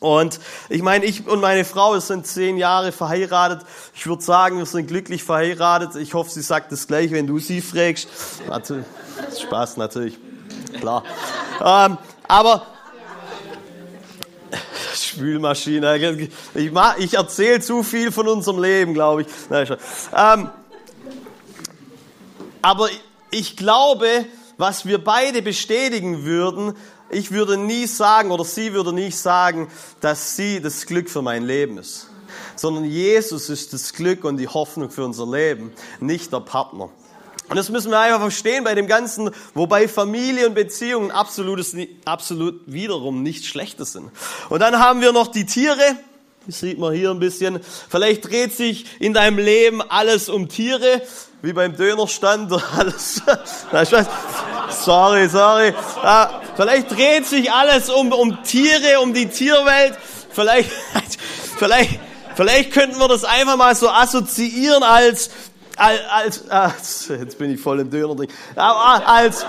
Und 0.00 0.40
ich 0.68 0.82
meine, 0.82 1.04
ich 1.04 1.26
und 1.26 1.40
meine 1.40 1.64
Frau 1.64 1.98
sind 2.00 2.26
zehn 2.26 2.58
Jahre 2.58 2.92
verheiratet. 2.92 3.62
Ich 3.94 4.06
würde 4.06 4.22
sagen, 4.22 4.58
wir 4.58 4.66
sind 4.66 4.88
glücklich 4.88 5.22
verheiratet. 5.22 5.94
Ich 5.96 6.14
hoffe, 6.14 6.30
sie 6.30 6.42
sagt 6.42 6.70
das 6.72 6.86
gleich, 6.86 7.12
wenn 7.12 7.26
du 7.26 7.38
sie 7.38 7.60
fragst. 7.60 8.08
Natürlich, 8.48 8.84
Spaß 9.40 9.78
natürlich, 9.78 10.18
klar. 10.78 11.02
Ähm, 11.64 11.96
aber 12.28 12.66
Spülmaschine. 15.06 16.28
Ich, 16.54 16.70
ich 16.98 17.14
erzähle 17.14 17.60
zu 17.60 17.82
viel 17.82 18.12
von 18.12 18.28
unserem 18.28 18.62
Leben, 18.62 18.94
glaube 18.94 19.22
ich. 19.22 19.28
Ähm, 19.50 20.50
aber 22.62 22.88
ich 23.30 23.56
glaube, 23.56 24.26
was 24.58 24.86
wir 24.86 25.02
beide 25.02 25.42
bestätigen 25.42 26.24
würden, 26.24 26.74
ich 27.10 27.30
würde 27.30 27.56
nie 27.56 27.86
sagen 27.86 28.30
oder 28.30 28.44
sie 28.44 28.72
würde 28.72 28.92
nicht 28.92 29.16
sagen, 29.16 29.68
dass 30.00 30.36
sie 30.36 30.60
das 30.60 30.86
Glück 30.86 31.08
für 31.08 31.22
mein 31.22 31.44
Leben 31.44 31.78
ist, 31.78 32.08
sondern 32.56 32.84
Jesus 32.84 33.48
ist 33.48 33.72
das 33.72 33.92
Glück 33.92 34.24
und 34.24 34.38
die 34.38 34.48
Hoffnung 34.48 34.90
für 34.90 35.04
unser 35.04 35.26
Leben, 35.26 35.72
nicht 36.00 36.32
der 36.32 36.40
Partner. 36.40 36.90
Und 37.48 37.56
das 37.56 37.68
müssen 37.68 37.90
wir 37.90 38.00
einfach 38.00 38.20
verstehen 38.20 38.64
bei 38.64 38.74
dem 38.74 38.88
Ganzen, 38.88 39.30
wobei 39.54 39.86
Familie 39.86 40.48
und 40.48 40.54
Beziehungen 40.54 41.12
absolutes, 41.12 41.76
absolut 42.04 42.60
wiederum 42.66 43.22
nichts 43.22 43.46
Schlechtes 43.46 43.92
sind. 43.92 44.10
Und 44.48 44.60
dann 44.60 44.80
haben 44.80 45.00
wir 45.00 45.12
noch 45.12 45.28
die 45.28 45.46
Tiere. 45.46 45.96
Das 46.46 46.60
sieht 46.60 46.78
man 46.78 46.92
hier 46.92 47.10
ein 47.10 47.18
bisschen. 47.18 47.60
Vielleicht 47.88 48.28
dreht 48.28 48.52
sich 48.52 48.86
in 49.00 49.14
deinem 49.14 49.38
Leben 49.38 49.82
alles 49.82 50.28
um 50.28 50.48
Tiere, 50.48 51.02
wie 51.42 51.52
beim 51.52 51.76
Dönerstand 51.76 52.52
oder 52.52 52.64
alles. 52.76 53.22
sorry, 54.84 55.28
sorry. 55.28 55.74
Ja, 56.02 56.40
vielleicht 56.56 56.90
dreht 56.90 57.26
sich 57.26 57.50
alles 57.52 57.90
um, 57.90 58.12
um 58.12 58.42
Tiere, 58.42 59.00
um 59.00 59.12
die 59.12 59.26
Tierwelt. 59.26 59.96
Vielleicht, 60.30 60.70
vielleicht, 61.58 62.00
vielleicht 62.34 62.72
könnten 62.72 62.98
wir 62.98 63.08
das 63.08 63.24
einfach 63.24 63.56
mal 63.56 63.74
so 63.74 63.88
assoziieren 63.88 64.82
als 64.82 65.30
als, 65.76 66.48
als 66.48 67.08
jetzt 67.20 67.38
bin 67.38 67.50
ich 67.50 67.60
voll 67.60 67.80
im 67.80 67.90
Döner 67.90 68.14
drin, 68.14 68.28
als, 68.56 69.44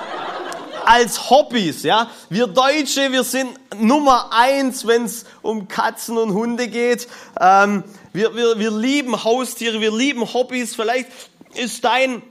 als 0.86 1.30
Hobbys, 1.30 1.84
ja. 1.84 2.10
Wir 2.30 2.48
Deutsche, 2.48 3.12
wir 3.12 3.24
sind 3.24 3.50
Nummer 3.80 4.30
eins, 4.32 4.88
wenn 4.88 5.06
es 5.06 5.26
um 5.42 5.68
Katzen 5.68 6.18
und 6.18 6.34
Hunde 6.34 6.68
geht. 6.68 7.08
Ähm, 7.40 7.84
wir, 8.14 8.36
wir, 8.36 8.58
wir 8.58 8.72
lieben 8.72 9.24
Haustiere, 9.24 9.82
wir 9.82 9.92
lieben 9.92 10.34
Hobbys. 10.34 10.76
Vielleicht 10.76 11.10
ist 11.56 11.84
dein 11.84 12.22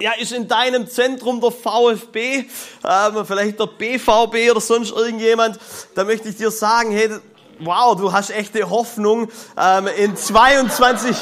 ja, 0.00 0.12
ist 0.12 0.32
in 0.32 0.48
deinem 0.48 0.88
Zentrum 0.88 1.40
der 1.40 1.50
VfB, 1.50 2.44
ähm, 2.84 3.26
vielleicht 3.26 3.60
der 3.60 3.66
BVB 3.66 4.50
oder 4.50 4.60
sonst 4.60 4.92
irgendjemand, 4.92 5.58
da 5.94 6.04
möchte 6.04 6.30
ich 6.30 6.36
dir 6.36 6.50
sagen, 6.50 6.90
hey, 6.90 7.10
wow, 7.58 7.94
du 7.96 8.12
hast 8.12 8.30
echte 8.30 8.70
Hoffnung 8.70 9.30
ähm, 9.58 9.88
in 9.98 10.16
22, 10.16 11.16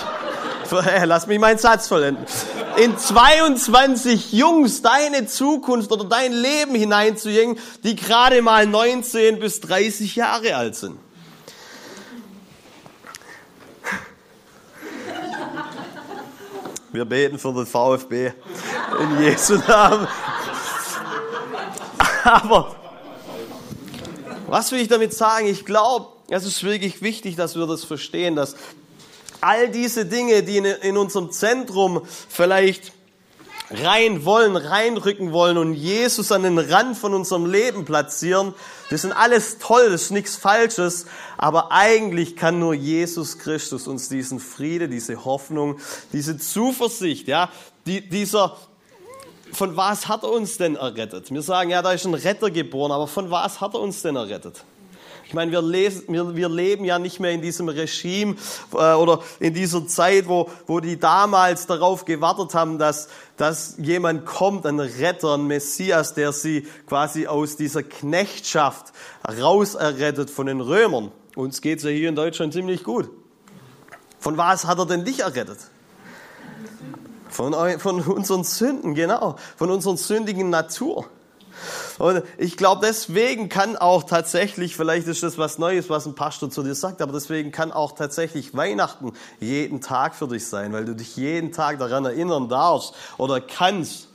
Lass 0.70 1.26
mich 1.26 1.38
meinen 1.38 1.58
Satz 1.58 1.88
vollenden. 1.88 2.26
In 2.76 2.96
22 2.96 4.32
Jungs 4.32 4.82
deine 4.82 5.26
Zukunft 5.26 5.90
oder 5.90 6.04
dein 6.04 6.32
Leben 6.32 6.74
hineinzujängen, 6.74 7.58
die 7.82 7.96
gerade 7.96 8.42
mal 8.42 8.66
19 8.66 9.40
bis 9.40 9.60
30 9.60 10.16
Jahre 10.16 10.54
alt 10.56 10.76
sind. 10.76 10.98
Wir 16.90 17.04
beten 17.04 17.38
für 17.38 17.52
den 17.52 17.66
VfB 17.66 18.32
in 18.98 19.22
Jesu 19.22 19.56
Namen. 19.66 20.08
Aber 22.24 22.74
was 24.46 24.72
will 24.72 24.80
ich 24.80 24.88
damit 24.88 25.12
sagen? 25.12 25.46
Ich 25.46 25.64
glaube, 25.64 26.08
es 26.28 26.44
ist 26.44 26.64
wirklich 26.64 27.02
wichtig, 27.02 27.36
dass 27.36 27.56
wir 27.56 27.66
das 27.66 27.84
verstehen, 27.84 28.36
dass 28.36 28.56
all 29.40 29.70
diese 29.70 30.06
Dinge, 30.06 30.42
die 30.42 30.58
in, 30.58 30.96
unserem 30.96 31.30
Zentrum 31.30 32.02
vielleicht 32.28 32.92
rein 33.70 34.24
wollen, 34.24 34.56
reinrücken 34.56 35.32
wollen 35.32 35.58
und 35.58 35.74
Jesus 35.74 36.32
an 36.32 36.42
den 36.42 36.58
Rand 36.58 36.96
von 36.96 37.14
unserem 37.14 37.46
Leben 37.46 37.84
platzieren, 37.84 38.54
das 38.90 39.02
sind 39.02 39.12
alles 39.12 39.58
toll, 39.58 39.90
das 39.90 40.04
ist 40.04 40.10
nichts 40.10 40.36
Falsches, 40.36 41.06
aber 41.36 41.70
eigentlich 41.70 42.36
kann 42.36 42.58
nur 42.58 42.72
Jesus 42.72 43.38
Christus 43.38 43.86
uns 43.86 44.08
diesen 44.08 44.40
Friede, 44.40 44.88
diese 44.88 45.24
Hoffnung, 45.24 45.78
diese 46.12 46.38
Zuversicht, 46.38 47.28
ja, 47.28 47.50
die, 47.86 48.08
dieser, 48.08 48.56
von 49.52 49.76
was 49.76 50.08
hat 50.08 50.22
er 50.22 50.30
uns 50.30 50.56
denn 50.56 50.76
errettet? 50.76 51.30
Wir 51.30 51.42
sagen, 51.42 51.70
ja, 51.70 51.82
da 51.82 51.92
ist 51.92 52.06
ein 52.06 52.14
Retter 52.14 52.50
geboren, 52.50 52.92
aber 52.92 53.06
von 53.06 53.30
was 53.30 53.60
hat 53.60 53.74
er 53.74 53.80
uns 53.80 54.00
denn 54.00 54.16
errettet? 54.16 54.64
Ich 55.28 55.34
meine, 55.34 55.52
wir, 55.52 55.60
lesen, 55.60 56.04
wir, 56.08 56.34
wir 56.36 56.48
leben 56.48 56.86
ja 56.86 56.98
nicht 56.98 57.20
mehr 57.20 57.32
in 57.32 57.42
diesem 57.42 57.68
Regime 57.68 58.36
äh, 58.72 58.94
oder 58.94 59.20
in 59.40 59.52
dieser 59.52 59.86
Zeit, 59.86 60.26
wo, 60.26 60.48
wo 60.66 60.80
die 60.80 60.98
damals 60.98 61.66
darauf 61.66 62.06
gewartet 62.06 62.54
haben, 62.54 62.78
dass, 62.78 63.10
dass 63.36 63.74
jemand 63.76 64.24
kommt, 64.24 64.64
ein 64.64 64.80
Retter, 64.80 65.34
ein 65.34 65.46
Messias, 65.46 66.14
der 66.14 66.32
sie 66.32 66.66
quasi 66.86 67.26
aus 67.26 67.56
dieser 67.56 67.82
Knechtschaft 67.82 68.94
raus 69.38 69.74
errettet 69.74 70.30
von 70.30 70.46
den 70.46 70.62
Römern. 70.62 71.12
Uns 71.36 71.60
geht's 71.60 71.84
ja 71.84 71.90
hier 71.90 72.08
in 72.08 72.16
Deutschland 72.16 72.54
ziemlich 72.54 72.82
gut. 72.82 73.10
Von 74.18 74.38
was 74.38 74.64
hat 74.64 74.78
er 74.78 74.86
denn 74.86 75.04
dich 75.04 75.20
errettet? 75.20 75.58
Von, 77.28 77.52
von 77.78 78.00
unseren 78.00 78.44
Sünden, 78.44 78.94
genau. 78.94 79.36
Von 79.58 79.70
unserer 79.70 79.98
sündigen 79.98 80.48
Natur. 80.48 81.04
Und 81.98 82.22
ich 82.36 82.56
glaube, 82.56 82.84
deswegen 82.86 83.48
kann 83.48 83.76
auch 83.76 84.04
tatsächlich, 84.04 84.76
vielleicht 84.76 85.06
ist 85.08 85.22
das 85.22 85.38
was 85.38 85.58
Neues, 85.58 85.90
was 85.90 86.06
ein 86.06 86.14
Pastor 86.14 86.50
zu 86.50 86.62
dir 86.62 86.74
sagt, 86.74 87.02
aber 87.02 87.12
deswegen 87.12 87.50
kann 87.50 87.72
auch 87.72 87.92
tatsächlich 87.92 88.56
Weihnachten 88.56 89.12
jeden 89.40 89.80
Tag 89.80 90.14
für 90.14 90.28
dich 90.28 90.46
sein, 90.46 90.72
weil 90.72 90.84
du 90.84 90.94
dich 90.94 91.16
jeden 91.16 91.52
Tag 91.52 91.78
daran 91.78 92.04
erinnern 92.04 92.48
darfst 92.48 92.94
oder 93.16 93.40
kannst, 93.40 94.08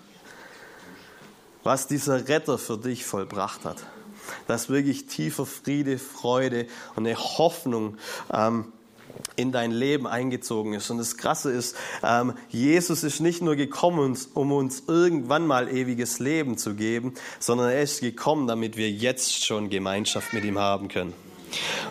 was 1.63 1.87
dieser 1.87 2.27
Retter 2.27 2.57
für 2.57 2.77
dich 2.77 3.05
vollbracht 3.05 3.65
hat. 3.65 3.77
Dass 4.47 4.69
wirklich 4.69 5.07
tiefer 5.07 5.45
Friede, 5.45 5.97
Freude 5.97 6.67
und 6.95 7.05
eine 7.05 7.17
Hoffnung 7.17 7.97
ähm, 8.31 8.71
in 9.35 9.51
dein 9.51 9.71
Leben 9.71 10.07
eingezogen 10.07 10.73
ist. 10.73 10.89
Und 10.89 10.97
das 10.97 11.17
Krasse 11.17 11.51
ist, 11.51 11.75
ähm, 12.03 12.33
Jesus 12.49 13.03
ist 13.03 13.19
nicht 13.19 13.41
nur 13.41 13.55
gekommen, 13.55 14.17
um 14.33 14.51
uns 14.51 14.83
irgendwann 14.87 15.47
mal 15.47 15.69
ewiges 15.69 16.19
Leben 16.19 16.57
zu 16.57 16.75
geben, 16.75 17.13
sondern 17.39 17.69
er 17.69 17.81
ist 17.81 18.01
gekommen, 18.01 18.47
damit 18.47 18.77
wir 18.77 18.89
jetzt 18.89 19.45
schon 19.45 19.69
Gemeinschaft 19.69 20.33
mit 20.33 20.43
ihm 20.43 20.59
haben 20.59 20.87
können. 20.87 21.13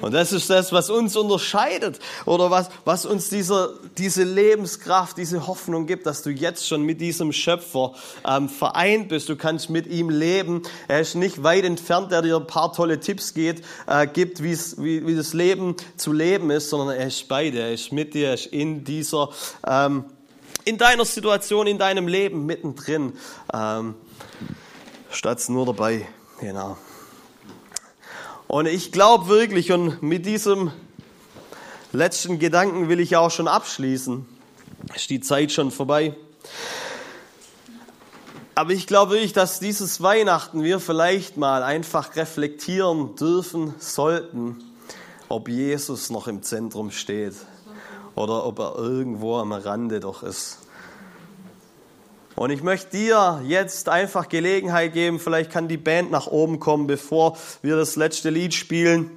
Und 0.01 0.13
das 0.13 0.33
ist 0.33 0.51
das, 0.51 0.73
was 0.73 0.91
uns 0.91 1.17
unterscheidet 1.17 1.99
oder 2.25 2.51
was, 2.51 2.69
was 2.85 3.07
uns 3.07 3.29
dieser, 3.29 3.71
diese 3.99 4.25
Lebenskraft, 4.25 5.17
diese 5.17 5.47
Hoffnung 5.47 5.87
gibt, 5.87 6.07
dass 6.07 6.23
du 6.23 6.31
jetzt 6.31 6.67
schon 6.67 6.83
mit 6.83 7.01
diesem 7.01 7.33
Schöpfer 7.33 7.95
ähm, 8.27 8.49
vereint 8.49 9.09
bist. 9.09 9.29
Du 9.29 9.37
kannst 9.37 9.71
mit 9.71 9.87
ihm 9.87 10.11
leben. 10.11 10.63
Er 10.89 11.01
ist 11.01 11.15
nicht 11.15 11.43
weit 11.43 11.65
entfernt, 11.65 12.11
der 12.11 12.23
dir 12.23 12.37
ein 12.37 12.47
paar 12.47 12.73
tolle 12.73 13.01
Tipps 13.01 13.35
geht, 13.35 13.63
äh, 13.87 14.07
gibt, 14.07 14.43
wie, 14.43 14.57
wie 15.07 15.15
das 15.15 15.33
Leben 15.33 15.77
zu 15.97 16.13
leben 16.13 16.51
ist, 16.51 16.71
sondern 16.71 16.97
er 16.97 17.07
ist 17.07 17.29
bei 17.29 17.51
dir, 17.51 17.63
er 17.63 17.73
ist 17.73 17.93
mit 17.93 18.15
dir, 18.15 18.29
er 18.29 18.35
ist 18.35 18.47
in 18.47 18.85
dieser, 18.85 19.31
ähm, 19.67 20.05
in 20.65 20.79
deiner 20.79 21.05
Situation, 21.05 21.67
in 21.67 21.79
deinem 21.79 22.09
Leben 22.09 22.47
mittendrin, 22.47 23.15
ähm, 23.53 23.95
statt 25.11 25.43
nur 25.49 25.67
dabei. 25.67 26.07
Genau. 26.41 26.77
Und 28.53 28.67
ich 28.67 28.93
glaube 28.93 29.29
wirklich, 29.29 29.73
und 29.73 30.03
mit 30.03 30.27
diesem 30.27 30.73
letzten 31.93 32.39
Gedanken 32.39 32.91
will 32.91 33.01
ich 33.01 33.17
auch 33.17 33.31
schon 33.31 33.49
abschließen. 33.49 34.27
Ist 34.95 35.09
die 35.09 35.21
Zeit 35.21 35.53
schon 35.53 35.71
vorbei? 35.71 36.15
Aber 38.55 38.73
ich 38.73 38.87
glaube 38.87 39.13
wirklich, 39.13 39.33
dass 39.33 39.59
dieses 39.59 40.03
Weihnachten 40.03 40.63
wir 40.63 40.81
vielleicht 40.81 41.39
mal 41.39 41.63
einfach 41.63 42.15
reflektieren 42.15 43.17
dürfen 43.17 43.75
sollten, 43.79 44.63
ob 45.31 45.49
Jesus 45.49 46.11
noch 46.11 46.29
im 46.29 46.43
Zentrum 46.43 46.91
steht 46.91 47.37
oder 48.17 48.45
ob 48.45 48.59
er 48.59 48.77
irgendwo 48.77 49.39
am 49.39 49.53
Rande 49.53 49.99
doch 49.99 50.23
ist. 50.23 50.59
Und 52.35 52.51
ich 52.51 52.63
möchte 52.63 52.97
dir 52.97 53.43
jetzt 53.47 53.89
einfach 53.89 54.29
Gelegenheit 54.29 54.95
geben, 54.95 55.21
vielleicht 55.21 55.51
kann 55.51 55.69
die 55.69 55.77
Band 55.77 56.11
nach 56.11 56.27
oben 56.27 56.61
kommen, 56.61 56.87
bevor 56.87 57.37
wir 57.61 57.77
das 57.77 57.97
letzte 57.97 58.31
Lied 58.31 58.55
spielen, 58.55 59.11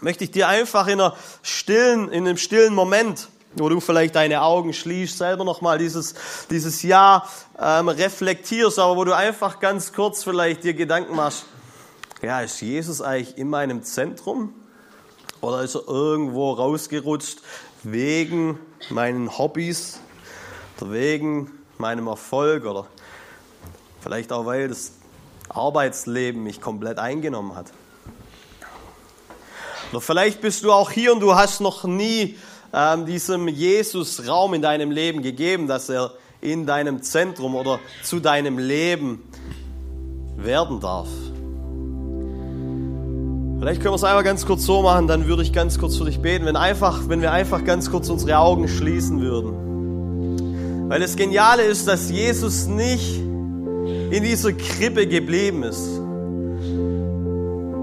möchte 0.00 0.24
ich 0.24 0.30
dir 0.30 0.48
einfach 0.48 0.86
in, 0.86 1.00
einer 1.00 1.16
stillen, 1.42 2.10
in 2.10 2.26
einem 2.26 2.36
stillen 2.36 2.74
Moment, 2.74 3.28
wo 3.56 3.68
du 3.68 3.80
vielleicht 3.80 4.14
deine 4.14 4.42
Augen 4.42 4.72
schließt, 4.72 5.18
selber 5.18 5.44
nochmal 5.44 5.78
dieses, 5.78 6.14
dieses 6.50 6.82
Jahr 6.82 7.28
ähm, 7.58 7.88
reflektierst, 7.88 8.78
aber 8.78 8.96
wo 8.96 9.04
du 9.04 9.16
einfach 9.16 9.60
ganz 9.60 9.92
kurz 9.92 10.22
vielleicht 10.22 10.64
dir 10.64 10.74
Gedanken 10.74 11.16
machst, 11.16 11.46
ja, 12.22 12.40
ist 12.40 12.60
Jesus 12.60 13.02
eigentlich 13.02 13.36
in 13.36 13.48
meinem 13.48 13.82
Zentrum? 13.82 14.54
Oder 15.40 15.62
ist 15.62 15.74
er 15.74 15.86
irgendwo 15.86 16.52
rausgerutscht 16.52 17.40
wegen 17.82 18.58
meinen 18.88 19.36
Hobbys 19.36 20.00
wegen 20.80 21.50
meinem 21.78 22.06
Erfolg 22.06 22.64
oder 22.64 22.86
vielleicht 24.00 24.32
auch 24.32 24.46
weil 24.46 24.68
das 24.68 24.92
Arbeitsleben 25.48 26.42
mich 26.42 26.60
komplett 26.60 26.98
eingenommen 26.98 27.54
hat? 27.54 27.72
Oder 29.92 30.00
vielleicht 30.00 30.40
bist 30.40 30.64
du 30.64 30.72
auch 30.72 30.90
hier 30.90 31.12
und 31.12 31.20
du 31.20 31.34
hast 31.34 31.60
noch 31.60 31.84
nie 31.84 32.36
ähm, 32.72 33.06
diesem 33.06 33.46
Jesus 33.48 34.26
Raum 34.26 34.54
in 34.54 34.62
deinem 34.62 34.90
Leben 34.90 35.22
gegeben, 35.22 35.68
dass 35.68 35.88
er 35.88 36.12
in 36.40 36.66
deinem 36.66 37.02
Zentrum 37.02 37.54
oder 37.54 37.78
zu 38.02 38.20
deinem 38.20 38.58
Leben 38.58 39.22
werden 40.36 40.80
darf. 40.80 41.08
Vielleicht 43.60 43.80
können 43.80 43.92
wir 43.92 43.96
es 43.96 44.04
einmal 44.04 44.24
ganz 44.24 44.44
kurz 44.44 44.64
so 44.64 44.82
machen, 44.82 45.06
dann 45.06 45.26
würde 45.26 45.42
ich 45.42 45.52
ganz 45.52 45.78
kurz 45.78 45.96
für 45.96 46.04
dich 46.04 46.20
beten, 46.20 46.44
wenn, 46.44 46.56
einfach, 46.56 47.08
wenn 47.08 47.22
wir 47.22 47.32
einfach 47.32 47.64
ganz 47.64 47.90
kurz 47.90 48.10
unsere 48.10 48.36
Augen 48.38 48.68
schließen 48.68 49.22
würden. 49.22 49.73
Weil 50.88 51.00
das 51.00 51.16
Geniale 51.16 51.62
ist, 51.62 51.88
dass 51.88 52.10
Jesus 52.10 52.66
nicht 52.66 53.18
in 53.18 54.22
dieser 54.22 54.52
Krippe 54.52 55.06
geblieben 55.06 55.62
ist. 55.62 56.00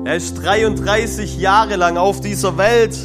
Er 0.05 0.15
ist 0.15 0.35
33 0.35 1.39
Jahre 1.39 1.75
lang 1.75 1.97
auf 1.97 2.21
dieser 2.21 2.57
Welt 2.57 2.97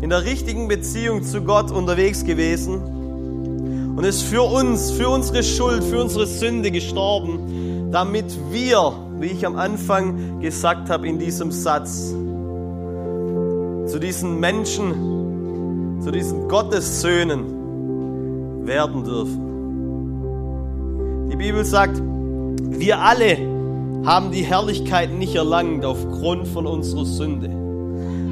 in 0.00 0.10
der 0.10 0.24
richtigen 0.24 0.68
Beziehung 0.68 1.22
zu 1.22 1.42
Gott 1.42 1.70
unterwegs 1.70 2.24
gewesen 2.24 3.94
und 3.96 4.04
ist 4.04 4.22
für 4.22 4.42
uns, 4.42 4.90
für 4.90 5.08
unsere 5.08 5.42
Schuld, 5.42 5.82
für 5.82 6.00
unsere 6.00 6.26
Sünde 6.26 6.70
gestorben, 6.70 7.90
damit 7.90 8.36
wir 8.50 8.92
wie 9.18 9.26
ich 9.26 9.46
am 9.46 9.56
Anfang 9.56 10.40
gesagt 10.40 10.90
habe 10.90 11.08
in 11.08 11.18
diesem 11.18 11.50
Satz, 11.52 12.10
zu 13.90 13.98
diesen 14.00 14.40
Menschen, 14.40 16.00
zu 16.02 16.10
diesen 16.10 16.48
Gottessöhnen 16.48 17.53
werden 18.66 19.04
dürfen. 19.04 19.54
Die 21.30 21.36
Bibel 21.36 21.64
sagt, 21.64 22.00
wir 22.00 23.00
alle 23.00 23.36
haben 24.04 24.30
die 24.30 24.42
Herrlichkeit 24.42 25.12
nicht 25.12 25.34
erlangt 25.34 25.84
aufgrund 25.84 26.46
von 26.48 26.66
unserer 26.66 27.04
Sünde. 27.04 27.50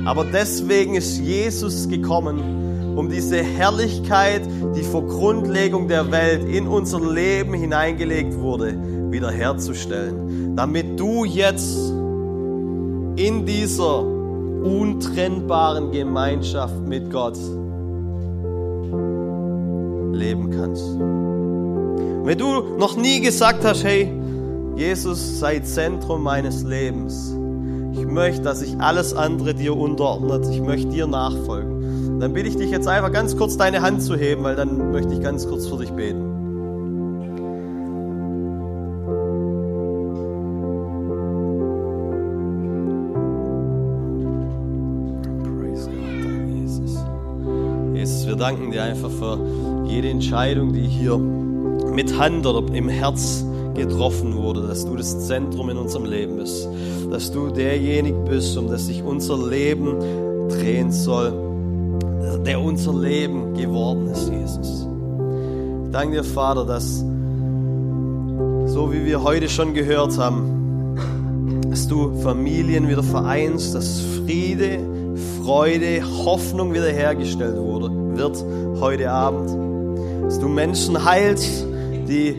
Aber 0.05 0.25
deswegen 0.25 0.95
ist 0.95 1.19
Jesus 1.19 1.89
gekommen, 1.89 2.97
um 2.97 3.09
diese 3.09 3.43
Herrlichkeit, 3.43 4.43
die 4.77 4.83
vor 4.83 5.07
Grundlegung 5.07 5.89
der 5.89 6.11
Welt 6.11 6.45
in 6.45 6.67
unser 6.67 7.01
Leben 7.01 7.55
hineingelegt 7.55 8.39
wurde, 8.39 8.77
wiederherzustellen, 9.11 10.57
damit 10.57 10.99
du 10.99 11.25
jetzt 11.25 11.91
in 13.17 13.47
dieser 13.47 14.01
untrennbaren 14.03 15.91
Gemeinschaft 15.93 16.81
mit 16.87 17.11
Gott 17.11 17.39
leben 20.13 20.51
kannst. 20.51 20.85
Wenn 22.25 22.39
du 22.39 22.77
noch 22.79 22.97
nie 22.97 23.21
gesagt 23.21 23.65
hast, 23.65 23.85
hey, 23.85 24.13
Jesus 24.77 25.39
sei 25.39 25.59
Zentrum 25.61 26.23
meines 26.23 26.63
Lebens, 26.63 27.37
ich 27.93 28.07
möchte, 28.07 28.43
dass 28.43 28.61
sich 28.61 28.79
alles 28.81 29.15
andere 29.15 29.55
dir 29.55 29.77
unterordnet, 29.77 30.47
ich 30.51 30.63
möchte 30.63 30.89
dir 30.89 31.07
nachfolgen, 31.07 32.21
dann 32.21 32.33
bitte 32.33 32.49
ich 32.49 32.57
dich 32.57 32.71
jetzt 32.71 32.89
einfach 32.89 33.13
ganz 33.13 33.37
kurz 33.37 33.57
deine 33.57 33.83
Hand 33.83 34.03
zu 34.03 34.17
heben, 34.17 34.45
weil 34.45 34.57
dann 34.57 34.93
möchte 34.93 35.13
ich 35.15 35.21
ganz 35.21 35.47
kurz 35.47 35.67
für 35.67 35.77
dich 35.79 35.91
beten. 35.91 36.32
Danken 48.43 48.73
dir 48.73 48.83
einfach 48.83 49.09
für 49.09 49.39
jede 49.87 50.11
Entscheidung, 50.11 50.73
die 50.73 50.89
hier 50.89 51.17
mit 51.17 52.19
Hand 52.19 52.45
oder 52.45 52.75
im 52.75 52.89
Herz 52.89 53.47
getroffen 53.77 54.35
wurde, 54.35 54.67
dass 54.67 54.85
du 54.85 54.97
das 54.97 55.29
Zentrum 55.29 55.71
in 55.71 55.77
unserem 55.77 56.07
Leben 56.07 56.39
bist, 56.39 56.69
dass 57.09 57.31
du 57.31 57.51
derjenige 57.51 58.19
bist, 58.29 58.59
um 58.59 58.67
das 58.67 58.87
sich 58.87 59.01
unser 59.05 59.39
Leben 59.49 59.95
drehen 60.49 60.91
soll, 60.91 61.33
der 62.45 62.61
unser 62.61 62.93
Leben 62.93 63.55
geworden 63.55 64.09
ist, 64.09 64.29
Jesus. 64.29 64.89
Ich 65.85 65.93
danke 65.93 66.17
dir, 66.17 66.25
Vater, 66.25 66.65
dass 66.65 66.99
so 68.67 68.93
wie 68.93 69.07
wir 69.07 69.23
heute 69.23 69.49
schon 69.49 69.73
gehört 69.73 70.19
haben, 70.19 70.97
dass 71.71 71.87
du 71.87 72.21
Familien 72.23 72.89
wieder 72.89 73.05
vereinst, 73.05 73.73
dass 73.77 74.01
Friede, 74.01 74.81
Freude, 75.41 76.03
Hoffnung 76.25 76.75
wiederhergestellt 76.75 77.57
wurde 77.57 78.02
wird 78.17 78.45
heute 78.81 79.11
Abend. 79.11 79.51
Dass 80.25 80.39
du 80.39 80.49
Menschen 80.49 81.05
heilst, 81.05 81.67
die 82.09 82.37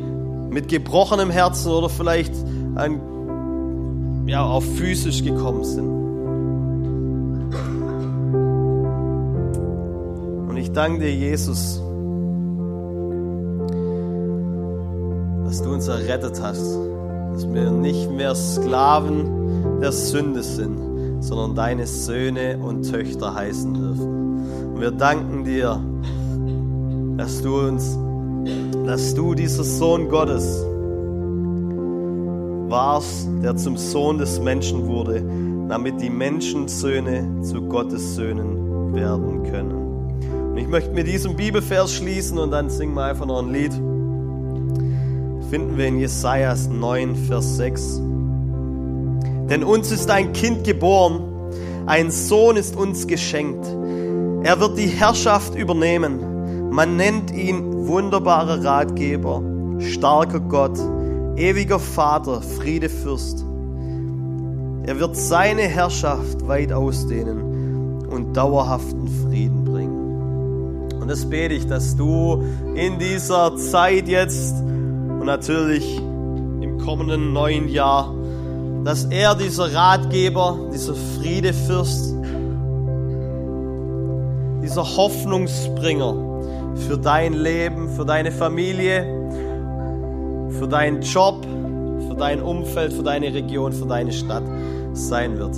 mit 0.49 0.67
gebrochenem 0.67 1.29
Herzen 1.29 1.71
oder 1.71 1.89
vielleicht 1.89 2.33
ein, 2.75 4.27
ja, 4.27 4.45
auf 4.45 4.63
physisch 4.63 5.23
gekommen 5.23 5.63
sind. 5.63 5.87
Und 10.49 10.57
ich 10.57 10.71
danke 10.71 10.99
dir, 10.99 11.13
Jesus, 11.13 11.81
dass 15.45 15.61
du 15.61 15.71
uns 15.71 15.87
errettet 15.87 16.41
hast, 16.41 16.77
dass 17.33 17.51
wir 17.51 17.71
nicht 17.71 18.11
mehr 18.11 18.35
Sklaven 18.35 19.79
der 19.81 19.91
Sünde 19.91 20.43
sind, 20.43 21.21
sondern 21.21 21.55
deine 21.55 21.87
Söhne 21.87 22.57
und 22.57 22.89
Töchter 22.89 23.33
heißen 23.35 23.73
dürfen. 23.73 24.12
Wir 24.83 24.91
danken 24.91 25.45
dir, 25.45 25.79
dass 27.15 27.41
du 27.41 27.69
uns, 27.69 27.97
dass 28.85 29.15
du 29.15 29.33
dieser 29.33 29.63
Sohn 29.63 30.09
Gottes 30.09 30.61
warst, 32.67 33.29
der 33.41 33.55
zum 33.55 33.77
Sohn 33.77 34.17
des 34.17 34.41
Menschen 34.41 34.85
wurde, 34.85 35.23
damit 35.69 36.01
die 36.01 36.09
Menschensöhne 36.09 37.43
zu 37.43 37.61
Gottes 37.61 38.15
Söhnen 38.15 38.93
werden 38.93 39.43
können. 39.43 40.51
Und 40.51 40.57
ich 40.57 40.67
möchte 40.67 40.91
mit 40.91 41.07
diesem 41.07 41.37
Bibelvers 41.37 41.93
schließen 41.93 42.37
und 42.37 42.51
dann 42.51 42.69
singen 42.69 42.93
wir 42.93 43.05
einfach 43.05 43.25
noch 43.25 43.41
ein 43.41 43.53
Lied. 43.53 43.71
Finden 45.49 45.77
wir 45.77 45.87
in 45.87 45.99
Jesaja 45.99 46.53
9, 46.69 47.15
Vers 47.15 47.55
6. 47.55 48.01
Denn 49.49 49.63
uns 49.63 49.93
ist 49.93 50.11
ein 50.11 50.33
Kind 50.33 50.65
geboren, 50.65 51.21
ein 51.85 52.11
Sohn 52.11 52.57
ist 52.57 52.75
uns 52.75 53.07
geschenkt 53.07 53.65
er 54.43 54.59
wird 54.59 54.77
die 54.77 54.87
Herrschaft 54.87 55.55
übernehmen. 55.55 56.69
Man 56.69 56.97
nennt 56.97 57.31
ihn 57.31 57.87
wunderbarer 57.87 58.63
Ratgeber, 58.63 59.41
starker 59.79 60.41
Gott, 60.41 60.77
ewiger 61.37 61.79
Vater, 61.79 62.41
Friedefürst. 62.41 63.45
Er 64.85 64.99
wird 64.99 65.15
seine 65.15 65.61
Herrschaft 65.61 66.45
weit 66.45 66.73
ausdehnen 66.73 68.03
und 68.09 68.33
dauerhaften 68.33 69.07
Frieden 69.07 69.63
bringen. 69.63 70.91
Und 71.01 71.07
das 71.07 71.29
bete 71.29 71.53
ich, 71.53 71.65
dass 71.67 71.95
du 71.95 72.43
in 72.75 72.99
dieser 72.99 73.55
Zeit 73.55 74.09
jetzt 74.09 74.55
und 74.59 75.25
natürlich 75.25 75.97
im 75.97 76.79
kommenden 76.83 77.31
neuen 77.31 77.69
Jahr, 77.69 78.13
dass 78.83 79.05
er 79.05 79.35
dieser 79.35 79.73
Ratgeber, 79.73 80.69
dieser 80.73 80.95
Friedefürst, 80.95 82.12
dieser 84.63 84.95
Hoffnungsbringer 84.95 86.15
für 86.87 86.97
dein 86.97 87.33
Leben, 87.33 87.93
für 87.95 88.05
deine 88.05 88.31
Familie, 88.31 89.03
für 90.57 90.67
deinen 90.67 91.01
Job, 91.01 91.45
für 92.07 92.15
dein 92.15 92.41
Umfeld, 92.41 92.93
für 92.93 93.03
deine 93.03 93.33
Region, 93.33 93.73
für 93.73 93.85
deine 93.85 94.13
Stadt 94.13 94.43
sein 94.93 95.37
wird. 95.37 95.55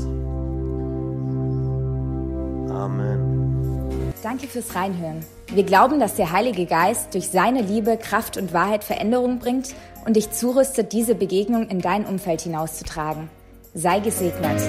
Amen. 2.76 4.14
Danke 4.24 4.48
fürs 4.48 4.74
Reinhören. 4.74 5.24
Wir 5.54 5.64
glauben, 5.64 6.00
dass 6.00 6.16
der 6.16 6.32
Heilige 6.32 6.66
Geist 6.66 7.14
durch 7.14 7.30
seine 7.30 7.62
Liebe, 7.62 7.98
Kraft 7.98 8.38
und 8.38 8.54
Wahrheit 8.54 8.84
Veränderung 8.84 9.38
bringt 9.38 9.76
und 10.06 10.16
dich 10.16 10.32
zurüstet, 10.32 10.94
diese 10.94 11.14
Begegnung 11.14 11.70
in 11.70 11.80
dein 11.80 12.06
Umfeld 12.06 12.42
hinauszutragen. 12.42 13.30
Sei 13.76 14.00
gesegnet. 14.00 14.62